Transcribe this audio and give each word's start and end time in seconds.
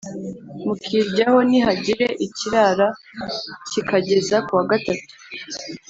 mukiryaho 0.65 1.37
nihagira 1.49 2.07
ikirara 2.25 2.87
kikageza 3.69 4.35
ku 4.45 4.51
wa 4.57 4.63
gatatu 4.71 5.13